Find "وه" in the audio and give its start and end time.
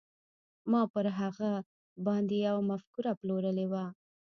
3.71-3.85